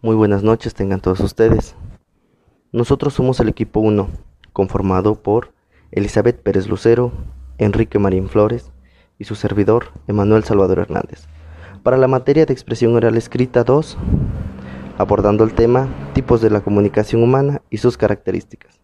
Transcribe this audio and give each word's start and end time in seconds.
Muy 0.00 0.14
buenas 0.14 0.44
noches 0.44 0.74
tengan 0.74 1.00
todos 1.00 1.18
ustedes. 1.18 1.74
Nosotros 2.70 3.14
somos 3.14 3.40
el 3.40 3.48
equipo 3.48 3.80
1, 3.80 4.08
conformado 4.52 5.16
por 5.16 5.52
Elizabeth 5.90 6.40
Pérez 6.40 6.68
Lucero, 6.68 7.10
Enrique 7.58 7.98
Marín 7.98 8.28
Flores 8.28 8.70
y 9.18 9.24
su 9.24 9.34
servidor 9.34 9.86
Emanuel 10.06 10.44
Salvador 10.44 10.78
Hernández. 10.78 11.26
Para 11.82 11.96
la 11.96 12.06
materia 12.06 12.46
de 12.46 12.52
expresión 12.52 12.94
oral 12.94 13.16
escrita 13.16 13.64
2, 13.64 13.98
abordando 14.98 15.42
el 15.42 15.52
tema 15.52 15.88
tipos 16.14 16.40
de 16.40 16.50
la 16.50 16.60
comunicación 16.60 17.24
humana 17.24 17.62
y 17.68 17.78
sus 17.78 17.96
características. 17.96 18.80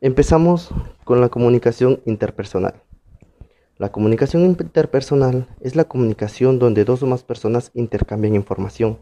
Empezamos 0.00 0.70
con 1.04 1.20
la 1.20 1.28
comunicación 1.28 2.00
interpersonal. 2.06 2.82
La 3.76 3.92
comunicación 3.92 4.46
interpersonal 4.46 5.46
es 5.60 5.76
la 5.76 5.84
comunicación 5.84 6.58
donde 6.58 6.86
dos 6.86 7.02
o 7.02 7.06
más 7.06 7.22
personas 7.22 7.70
intercambian 7.74 8.34
información, 8.34 8.98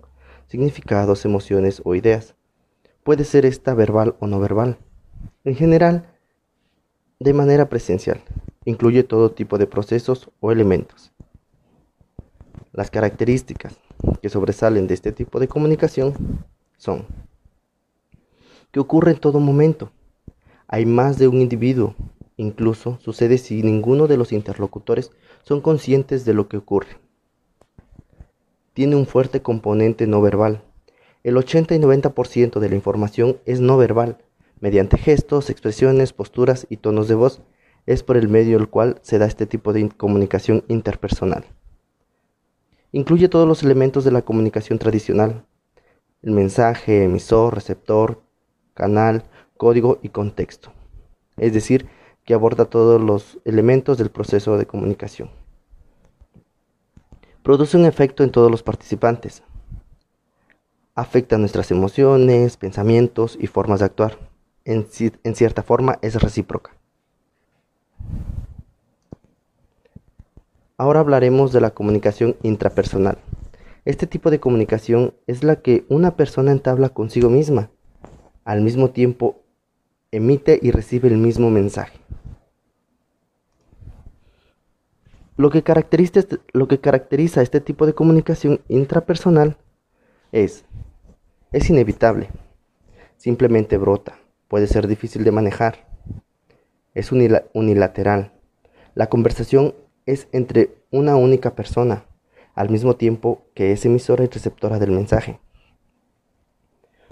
significados, 0.49 1.25
emociones 1.25 1.81
o 1.85 1.95
ideas. 1.95 2.35
Puede 3.05 3.25
ser 3.25 3.47
esta 3.47 3.75
verbal 3.75 4.17
o 4.19 4.27
no 4.27 4.41
verbal. 4.41 4.79
En 5.45 5.55
general, 5.55 6.13
de 7.21 7.33
manera 7.33 7.69
presencial. 7.69 8.21
Incluye 8.65 9.05
todo 9.05 9.31
tipo 9.31 9.57
de 9.57 9.67
procesos 9.67 10.31
o 10.41 10.51
elementos. 10.51 11.13
Las 12.73 12.91
características 12.91 13.79
que 14.21 14.29
sobresalen 14.29 14.87
de 14.87 14.95
este 14.95 15.13
tipo 15.13 15.39
de 15.39 15.49
comunicación 15.49 16.45
son 16.77 17.07
que 18.73 18.81
ocurre 18.81 19.13
en 19.13 19.19
todo 19.19 19.41
momento. 19.41 19.93
Hay 20.67 20.85
más 20.85 21.19
de 21.19 21.29
un 21.29 21.41
individuo 21.41 21.95
Incluso 22.39 22.99
sucede 23.01 23.37
si 23.37 23.65
ninguno 23.65 24.07
de 24.07 24.17
los 24.17 24.33
interlocutores 24.33 25.11
son 25.43 25.61
conscientes 25.61 26.25
de 26.25 26.35
lo 26.35 26.49
que 26.49 26.57
ocurre. 26.57 26.97
Tiene 28.79 28.95
un 28.95 29.07
fuerte 29.07 29.43
componente 29.43 30.07
no 30.07 30.21
verbal. 30.21 30.63
El 31.25 31.37
80 31.37 31.75
y 31.75 31.81
90% 31.81 32.61
de 32.61 32.69
la 32.69 32.77
información 32.77 33.39
es 33.45 33.59
no 33.59 33.77
verbal, 33.77 34.19
mediante 34.61 34.99
gestos, 34.99 35.51
expresiones, 35.51 36.13
posturas 36.13 36.65
y 36.71 36.77
tonos 36.77 37.09
de 37.09 37.17
voz. 37.17 37.43
Es 37.87 38.05
por 38.05 38.17
el 38.17 38.29
medio 38.29 38.57
el 38.57 38.69
cual 38.69 39.01
se 39.03 39.19
da 39.19 39.27
este 39.27 39.47
tipo 39.47 39.73
de 39.73 39.89
comunicación 39.89 40.63
interpersonal. 40.69 41.45
Incluye 42.93 43.29
todos 43.29 43.49
los 43.49 43.65
elementos 43.65 44.05
de 44.05 44.13
la 44.13 44.23
comunicación 44.23 44.79
tradicional. 44.79 45.45
El 46.23 46.31
mensaje, 46.31 47.03
emisor, 47.03 47.57
receptor, 47.57 48.23
canal, 48.75 49.25
código 49.57 49.99
y 50.03 50.11
contexto. 50.11 50.73
Es 51.37 51.53
decir, 51.53 51.89
que 52.25 52.33
aborda 52.33 52.67
todos 52.67 53.03
los 53.03 53.41
elementos 53.45 53.99
del 53.99 54.11
proceso 54.11 54.57
de 54.57 54.67
comunicación. 54.67 55.31
Produce 57.43 57.77
un 57.77 57.85
efecto 57.85 58.25
en 58.25 58.31
todos 58.31 58.51
los 58.51 58.63
participantes. 58.63 59.43
Afecta 60.95 61.39
nuestras 61.39 61.71
emociones, 61.71 62.57
pensamientos 62.57 63.39
y 63.41 63.47
formas 63.47 63.81
de 63.81 63.87
actuar. 63.87 64.19
En, 64.65 64.87
en 65.25 65.35
cierta 65.35 65.63
forma 65.63 65.99
es 66.03 66.21
recíproca. 66.21 66.73
Ahora 70.77 71.01
hablaremos 71.01 71.53
de 71.53 71.61
la 71.61 71.71
comunicación 71.71 72.37
intrapersonal. 72.43 73.19
Este 73.85 74.07
tipo 74.07 74.31
de 74.31 74.41
comunicación 74.41 75.15
es 75.27 75.43
la 75.43 75.57
que 75.57 75.87
una 75.89 76.17
persona 76.17 76.53
entabla 76.53 76.91
consigo 76.91 77.31
misma. 77.31 77.71
Al 78.45 78.61
mismo 78.61 78.91
tiempo, 78.91 79.43
emite 80.11 80.59
y 80.61 80.71
recibe 80.71 81.09
el 81.09 81.17
mismo 81.17 81.51
mensaje. 81.51 81.99
Lo 85.39 85.51
que, 85.51 85.63
caracteriza 85.63 86.19
este, 86.19 86.39
lo 86.53 86.67
que 86.67 86.81
caracteriza 86.81 87.43
este 87.43 87.61
tipo 87.61 87.87
de 87.87 87.95
comunicación 87.95 88.61
intrapersonal 88.67 89.57
es, 90.33 90.65
es 91.53 91.71
inevitable, 91.71 92.29
simplemente 93.19 93.79
brota, 93.79 94.19
puede 94.49 94.67
ser 94.67 94.89
difícil 94.89 95.23
de 95.23 95.31
manejar, 95.31 95.87
es 96.93 97.13
unilateral. 97.13 98.33
La 98.97 99.09
conversación 99.09 99.77
es 100.07 100.27
entre 100.33 100.75
una 100.91 101.15
única 101.15 101.55
persona, 101.55 102.05
al 102.57 102.69
mismo 102.69 102.97
tiempo 102.97 103.45
que 103.55 103.71
es 103.71 103.87
emisora 103.87 104.25
y 104.25 104.27
receptora 104.27 104.81
del 104.81 104.91
mensaje. 104.91 105.39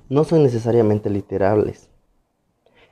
No 0.09 0.25
son 0.25 0.43
necesariamente 0.43 1.11
literables. 1.11 1.91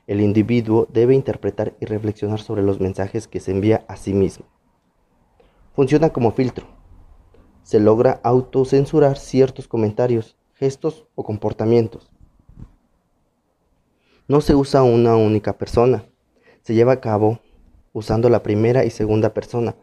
El 0.07 0.21
individuo 0.21 0.87
debe 0.93 1.13
interpretar 1.13 1.73
y 1.81 1.87
reflexionar 1.87 2.39
sobre 2.39 2.63
los 2.63 2.79
mensajes 2.79 3.27
que 3.27 3.41
se 3.41 3.51
envía 3.51 3.83
a 3.89 3.97
sí 3.97 4.13
mismo. 4.13 4.54
Funciona 5.75 6.09
como 6.11 6.31
filtro. 6.31 6.67
Se 7.63 7.81
logra 7.81 8.21
autocensurar 8.23 9.17
ciertos 9.17 9.67
comentarios, 9.67 10.37
gestos 10.53 11.05
o 11.15 11.23
comportamientos. 11.25 12.09
No 14.29 14.39
se 14.39 14.55
usa 14.55 14.83
una 14.83 15.17
única 15.17 15.57
persona. 15.57 16.05
Se 16.61 16.73
lleva 16.75 16.93
a 16.93 17.01
cabo 17.01 17.41
usando 17.91 18.29
la 18.29 18.41
primera 18.41 18.85
y 18.85 18.89
segunda 18.89 19.33
persona. 19.33 19.75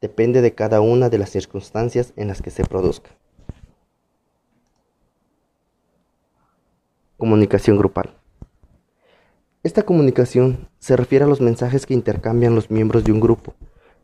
Depende 0.00 0.40
de 0.40 0.54
cada 0.54 0.80
una 0.80 1.08
de 1.08 1.18
las 1.18 1.30
circunstancias 1.30 2.12
en 2.14 2.28
las 2.28 2.42
que 2.42 2.50
se 2.50 2.64
produzca. 2.64 3.10
Comunicación 7.16 7.76
grupal. 7.76 8.16
Esta 9.64 9.82
comunicación 9.82 10.68
se 10.78 10.96
refiere 10.96 11.24
a 11.24 11.28
los 11.28 11.40
mensajes 11.40 11.86
que 11.86 11.94
intercambian 11.94 12.54
los 12.54 12.70
miembros 12.70 13.02
de 13.02 13.10
un 13.10 13.20
grupo, 13.20 13.54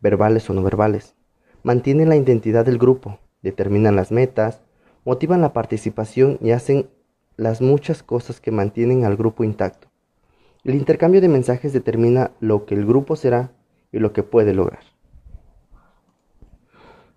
verbales 0.01 0.51
o 0.51 0.53
no 0.53 0.63
verbales, 0.63 1.15
mantienen 1.67 2.09
la 2.09 2.15
identidad 2.15 2.65
del 2.65 2.79
grupo, 2.79 3.19
determinan 3.43 3.97
las 3.97 4.13
metas, 4.13 4.63
motivan 5.05 5.41
la 5.41 5.53
participación 5.53 6.39
y 6.41 6.53
hacen 6.53 6.89
las 7.37 7.61
muchas 7.61 8.05
cosas 8.05 8.41
que 8.41 8.53
mantienen 8.53 9.05
al 9.05 9.17
grupo 9.17 9.43
intacto. 9.43 9.89
El 10.63 10.77
intercambio 10.77 11.21
de 11.21 11.27
mensajes 11.27 11.73
determina 11.73 12.31
lo 12.39 12.67
que 12.67 12.77
el 12.77 12.87
grupo 12.87 13.17
será 13.17 13.51
y 13.91 13.99
lo 13.99 14.13
que 14.13 14.23
puede 14.23 14.55
lograr. 14.55 14.85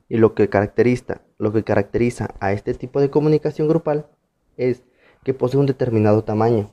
Y 0.07 0.17
lo 0.17 0.33
que 0.33 0.49
caracteriza, 0.49 1.21
a 2.39 2.51
este 2.51 2.73
tipo 2.73 3.01
de 3.01 3.11
comunicación 3.11 3.67
grupal 3.67 4.07
es 4.57 4.81
que 5.23 5.35
posee 5.35 5.59
un 5.59 5.67
determinado 5.67 6.23
tamaño. 6.23 6.71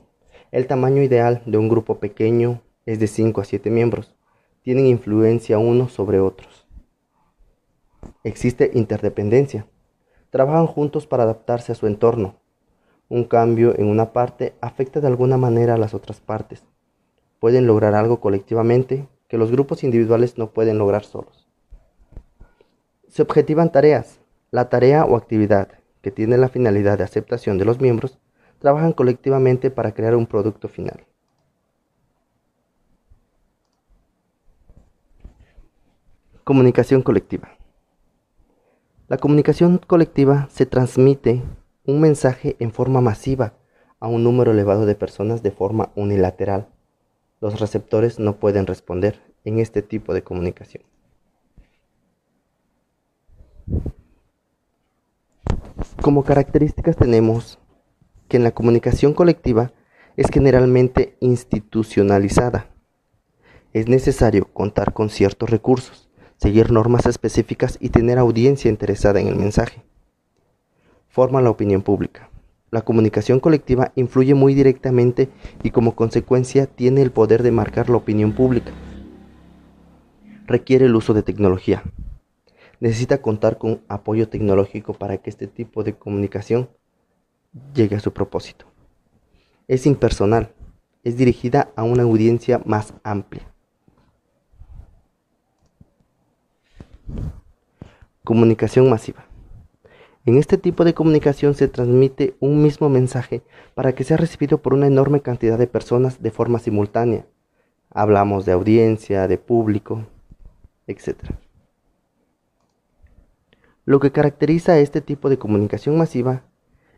El 0.51 0.65
tamaño 0.65 1.03
ideal 1.03 1.43
de 1.45 1.59
un 1.59 1.69
grupo 1.69 1.99
pequeño 1.99 2.63
es 2.87 2.99
de 2.99 3.05
5 3.05 3.39
a 3.39 3.45
7 3.45 3.69
miembros. 3.69 4.15
Tienen 4.63 4.87
influencia 4.87 5.59
unos 5.59 5.93
sobre 5.93 6.19
otros. 6.19 6.66
Existe 8.23 8.71
interdependencia. 8.73 9.67
Trabajan 10.29 10.67
juntos 10.67 11.07
para 11.07 11.23
adaptarse 11.23 11.71
a 11.71 11.75
su 11.75 11.87
entorno. 11.87 12.35
Un 13.09 13.23
cambio 13.23 13.77
en 13.77 13.87
una 13.87 14.11
parte 14.11 14.53
afecta 14.59 14.99
de 14.99 15.07
alguna 15.07 15.37
manera 15.37 15.75
a 15.75 15.77
las 15.77 15.93
otras 15.93 16.19
partes. 16.19 16.63
Pueden 17.39 17.67
lograr 17.67 17.95
algo 17.95 18.19
colectivamente 18.19 19.07
que 19.27 19.37
los 19.37 19.51
grupos 19.51 19.83
individuales 19.83 20.37
no 20.37 20.51
pueden 20.51 20.77
lograr 20.77 21.03
solos. 21.05 21.47
Se 23.07 23.21
objetivan 23.21 23.71
tareas. 23.71 24.19
La 24.51 24.69
tarea 24.69 25.05
o 25.05 25.15
actividad 25.15 25.69
que 26.01 26.11
tiene 26.11 26.37
la 26.37 26.49
finalidad 26.49 26.97
de 26.97 27.03
aceptación 27.03 27.57
de 27.57 27.65
los 27.65 27.79
miembros 27.81 28.17
trabajan 28.59 28.93
colectivamente 28.93 29.71
para 29.71 29.93
crear 29.93 30.15
un 30.15 30.25
producto 30.25 30.67
final. 30.67 31.05
Comunicación 36.43 37.01
colectiva. 37.01 37.57
La 39.09 39.17
comunicación 39.17 39.77
colectiva 39.77 40.49
se 40.51 40.65
transmite 40.65 41.41
un 41.85 42.01
mensaje 42.01 42.57
en 42.59 42.73
forma 42.73 42.99
masiva 42.99 43.53
a 44.01 44.09
un 44.09 44.25
número 44.25 44.51
elevado 44.51 44.85
de 44.85 44.95
personas 44.95 45.41
de 45.41 45.51
forma 45.51 45.93
unilateral. 45.95 46.67
Los 47.39 47.61
receptores 47.61 48.19
no 48.19 48.35
pueden 48.35 48.67
responder 48.67 49.21
en 49.45 49.59
este 49.59 49.81
tipo 49.81 50.13
de 50.13 50.23
comunicación. 50.23 50.83
Como 56.01 56.25
características 56.25 56.97
tenemos 56.97 57.59
que 58.27 58.35
en 58.35 58.43
la 58.43 58.51
comunicación 58.51 59.13
colectiva 59.13 59.71
es 60.17 60.27
generalmente 60.29 61.15
institucionalizada. 61.21 62.67
Es 63.71 63.87
necesario 63.87 64.51
contar 64.51 64.91
con 64.91 65.09
ciertos 65.09 65.49
recursos 65.49 66.06
seguir 66.37 66.71
normas 66.71 67.05
específicas 67.05 67.77
y 67.81 67.89
tener 67.89 68.17
audiencia 68.17 68.69
interesada 68.69 69.19
en 69.19 69.27
el 69.27 69.35
mensaje. 69.35 69.83
Forma 71.09 71.41
la 71.41 71.49
opinión 71.49 71.81
pública. 71.81 72.29
La 72.69 72.81
comunicación 72.81 73.39
colectiva 73.39 73.91
influye 73.95 74.33
muy 74.33 74.53
directamente 74.53 75.29
y 75.63 75.71
como 75.71 75.95
consecuencia 75.95 76.67
tiene 76.67 77.01
el 77.01 77.11
poder 77.11 77.41
de 77.41 77.51
marcar 77.51 77.89
la 77.89 77.97
opinión 77.97 78.33
pública. 78.33 78.71
Requiere 80.45 80.85
el 80.85 80.95
uso 80.95 81.13
de 81.13 81.23
tecnología. 81.23 81.83
Necesita 82.79 83.21
contar 83.21 83.57
con 83.57 83.81
apoyo 83.87 84.29
tecnológico 84.29 84.93
para 84.93 85.17
que 85.17 85.29
este 85.29 85.47
tipo 85.47 85.83
de 85.83 85.93
comunicación 85.93 86.69
llegue 87.73 87.95
a 87.95 87.99
su 87.99 88.13
propósito. 88.13 88.65
Es 89.67 89.85
impersonal. 89.85 90.53
Es 91.03 91.17
dirigida 91.17 91.71
a 91.75 91.83
una 91.83 92.03
audiencia 92.03 92.61
más 92.65 92.93
amplia. 93.03 93.53
Comunicación 98.23 98.89
masiva. 98.89 99.25
En 100.25 100.37
este 100.37 100.57
tipo 100.57 100.83
de 100.83 100.93
comunicación 100.93 101.53
se 101.53 101.69
transmite 101.69 102.35
un 102.41 102.61
mismo 102.61 102.89
mensaje 102.89 103.43
para 103.75 103.95
que 103.95 104.03
sea 104.03 104.17
recibido 104.17 104.57
por 104.57 104.73
una 104.73 104.87
enorme 104.87 105.21
cantidad 105.21 105.57
de 105.57 105.67
personas 105.67 106.21
de 106.21 106.31
forma 106.31 106.59
simultánea. 106.59 107.25
Hablamos 107.89 108.45
de 108.45 108.51
audiencia, 108.51 109.29
de 109.29 109.37
público, 109.37 110.05
etc. 110.85 111.15
Lo 113.85 114.01
que 114.01 114.11
caracteriza 114.11 114.73
a 114.73 114.79
este 114.79 114.99
tipo 114.99 115.29
de 115.29 115.37
comunicación 115.37 115.97
masiva 115.97 116.43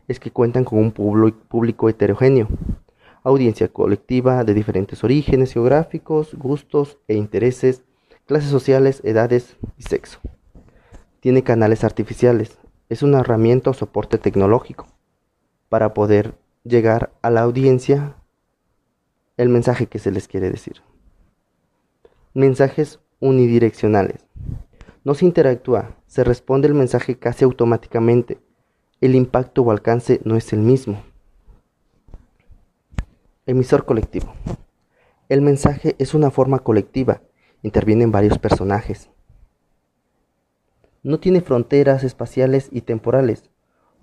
es 0.08 0.18
que 0.18 0.32
cuentan 0.32 0.64
con 0.64 0.80
un 0.80 0.90
público 0.90 1.88
heterogéneo, 1.88 2.48
audiencia 3.22 3.68
colectiva 3.68 4.42
de 4.42 4.54
diferentes 4.54 5.04
orígenes 5.04 5.52
geográficos, 5.52 6.34
gustos 6.34 6.98
e 7.06 7.14
intereses, 7.14 7.84
clases 8.30 8.50
sociales, 8.50 9.00
edades 9.02 9.56
y 9.76 9.82
sexo. 9.82 10.20
Tiene 11.18 11.42
canales 11.42 11.82
artificiales, 11.82 12.58
es 12.88 13.02
una 13.02 13.18
herramienta 13.18 13.70
o 13.70 13.74
soporte 13.74 14.18
tecnológico 14.18 14.86
para 15.68 15.94
poder 15.94 16.34
llegar 16.62 17.12
a 17.22 17.30
la 17.30 17.40
audiencia 17.40 18.14
el 19.36 19.48
mensaje 19.48 19.88
que 19.88 19.98
se 19.98 20.12
les 20.12 20.28
quiere 20.28 20.48
decir. 20.48 20.80
Mensajes 22.32 23.00
unidireccionales. 23.18 24.24
No 25.02 25.14
se 25.14 25.24
interactúa, 25.24 25.96
se 26.06 26.22
responde 26.22 26.68
el 26.68 26.74
mensaje 26.74 27.18
casi 27.18 27.44
automáticamente. 27.44 28.38
El 29.00 29.16
impacto 29.16 29.62
o 29.62 29.72
alcance 29.72 30.20
no 30.22 30.36
es 30.36 30.52
el 30.52 30.60
mismo. 30.60 31.02
Emisor 33.46 33.86
colectivo. 33.86 34.32
El 35.28 35.40
mensaje 35.40 35.96
es 35.98 36.14
una 36.14 36.30
forma 36.30 36.60
colectiva, 36.60 37.22
intervienen 37.62 38.12
varios 38.12 38.38
personajes. 38.38 39.10
No 41.02 41.18
tiene 41.18 41.40
fronteras 41.40 42.04
espaciales 42.04 42.68
y 42.70 42.82
temporales. 42.82 43.44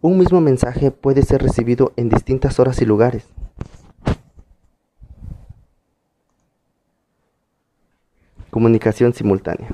Un 0.02 0.18
mismo 0.18 0.42
mensaje 0.42 0.92
puede 0.92 1.22
ser 1.22 1.42
recibido 1.42 1.94
en 1.96 2.10
distintas 2.10 2.60
horas 2.60 2.82
y 2.82 2.86
lugares. 2.86 3.26
Comunicación 8.50 9.14
simultánea. 9.14 9.70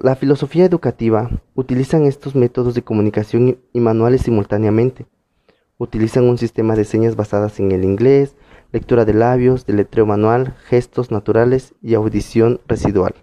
la 0.00 0.16
filosofía 0.16 0.66
educativa 0.66 1.30
utilizan 1.54 2.04
estos 2.04 2.34
métodos 2.34 2.74
de 2.74 2.82
comunicación 2.82 3.58
y 3.72 3.80
manuales 3.80 4.20
simultáneamente. 4.20 5.06
Utilizan 5.78 6.24
un 6.24 6.36
sistema 6.36 6.76
de 6.76 6.84
señas 6.84 7.16
basadas 7.16 7.58
en 7.58 7.72
el 7.72 7.84
inglés, 7.84 8.36
lectura 8.72 9.04
de 9.04 9.12
labios, 9.12 9.66
deletreo 9.66 10.06
manual, 10.06 10.54
gestos 10.66 11.10
naturales 11.10 11.74
y 11.82 11.94
audición 11.94 12.60
residual. 12.66 13.14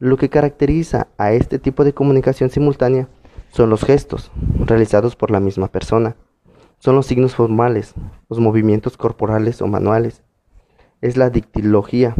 Lo 0.00 0.16
que 0.16 0.28
caracteriza 0.28 1.08
a 1.16 1.32
este 1.32 1.58
tipo 1.58 1.84
de 1.84 1.92
comunicación 1.92 2.50
simultánea 2.50 3.08
son 3.50 3.70
los 3.70 3.84
gestos, 3.84 4.30
realizados 4.64 5.16
por 5.16 5.30
la 5.30 5.40
misma 5.40 5.68
persona. 5.68 6.16
Son 6.80 6.94
los 6.94 7.06
signos 7.06 7.34
formales, 7.34 7.94
los 8.28 8.40
movimientos 8.40 8.96
corporales 8.96 9.62
o 9.62 9.66
manuales. 9.66 10.22
Es 11.00 11.16
la 11.16 11.30
dictilogía. 11.30 12.14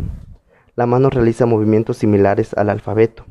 La 0.75 0.87
mano 0.87 1.11
realiza 1.11 1.47
movimientos 1.47 1.99
similares 1.99 2.55
al 2.55 2.71
alfabeto. 2.71 3.25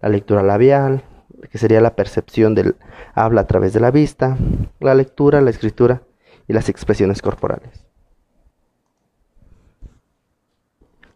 La 0.00 0.08
lectura 0.08 0.42
labial, 0.42 1.04
que 1.50 1.58
sería 1.58 1.80
la 1.80 1.96
percepción 1.96 2.54
del 2.54 2.76
habla 3.14 3.42
a 3.42 3.46
través 3.46 3.72
de 3.72 3.80
la 3.80 3.90
vista. 3.90 4.36
La 4.80 4.94
lectura, 4.94 5.40
la 5.40 5.50
escritura 5.50 6.02
y 6.50 6.52
las 6.52 6.68
expresiones 6.68 7.22
corporales. 7.22 7.86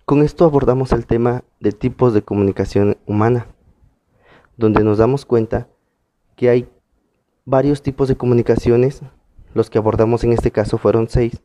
Con 0.04 0.22
esto 0.22 0.44
abordamos 0.44 0.92
el 0.92 1.06
tema 1.06 1.42
de 1.58 1.72
tipos 1.72 2.14
de 2.14 2.22
comunicación 2.22 2.98
humana, 3.04 3.48
donde 4.56 4.84
nos 4.84 4.98
damos 4.98 5.24
cuenta 5.24 5.66
que 6.36 6.50
hay 6.50 6.68
varios 7.44 7.82
tipos 7.82 8.06
de 8.06 8.14
comunicaciones, 8.14 9.02
los 9.54 9.70
que 9.70 9.78
abordamos 9.78 10.22
en 10.22 10.32
este 10.32 10.52
caso 10.52 10.78
fueron 10.78 11.08
seis, 11.08 11.42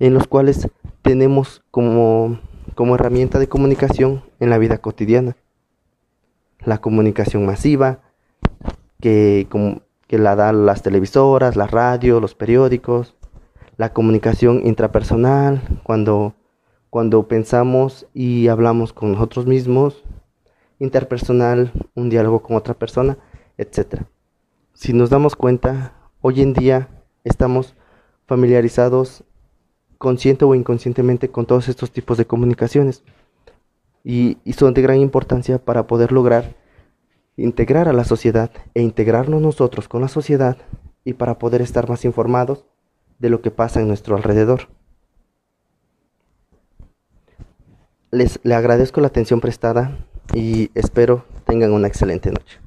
en 0.00 0.14
los 0.14 0.26
cuales 0.26 0.68
tenemos 1.02 1.62
como, 1.70 2.40
como 2.74 2.96
herramienta 2.96 3.38
de 3.38 3.48
comunicación 3.48 4.24
en 4.40 4.50
la 4.50 4.58
vida 4.58 4.78
cotidiana. 4.78 5.36
La 6.64 6.78
comunicación 6.78 7.46
masiva, 7.46 8.00
que, 9.00 9.46
que 10.12 10.18
la 10.18 10.36
dan 10.36 10.66
las 10.66 10.82
televisoras, 10.82 11.56
la 11.56 11.66
radio, 11.66 12.20
los 12.20 12.34
periódicos, 12.34 13.16
la 13.78 13.94
comunicación 13.94 14.60
intrapersonal, 14.66 15.62
cuando 15.84 16.34
cuando 16.90 17.26
pensamos 17.28 18.06
y 18.12 18.48
hablamos 18.48 18.92
con 18.92 19.12
nosotros 19.12 19.46
mismos, 19.46 20.04
interpersonal, 20.78 21.72
un 21.94 22.10
diálogo 22.10 22.42
con 22.42 22.56
otra 22.56 22.74
persona, 22.74 23.16
etc. 23.56 24.02
Si 24.74 24.92
nos 24.92 25.08
damos 25.08 25.34
cuenta, 25.34 25.94
hoy 26.20 26.42
en 26.42 26.52
día 26.52 26.90
estamos 27.24 27.74
familiarizados 28.26 29.24
consciente 29.96 30.44
o 30.44 30.54
inconscientemente 30.54 31.30
con 31.30 31.46
todos 31.46 31.70
estos 31.70 31.90
tipos 31.90 32.18
de 32.18 32.26
comunicaciones 32.26 33.02
y, 34.04 34.36
y 34.44 34.52
son 34.52 34.74
de 34.74 34.82
gran 34.82 34.98
importancia 34.98 35.56
para 35.56 35.86
poder 35.86 36.12
lograr 36.12 36.60
integrar 37.36 37.88
a 37.88 37.92
la 37.92 38.04
sociedad 38.04 38.50
e 38.74 38.82
integrarnos 38.82 39.40
nosotros 39.40 39.88
con 39.88 40.00
la 40.00 40.08
sociedad 40.08 40.56
y 41.04 41.14
para 41.14 41.38
poder 41.38 41.62
estar 41.62 41.88
más 41.88 42.04
informados 42.04 42.64
de 43.18 43.30
lo 43.30 43.40
que 43.40 43.50
pasa 43.50 43.80
en 43.80 43.88
nuestro 43.88 44.16
alrededor. 44.16 44.68
Les 48.10 48.38
le 48.42 48.54
agradezco 48.54 49.00
la 49.00 49.06
atención 49.06 49.40
prestada 49.40 50.06
y 50.34 50.70
espero 50.74 51.24
tengan 51.46 51.72
una 51.72 51.88
excelente 51.88 52.30
noche. 52.30 52.60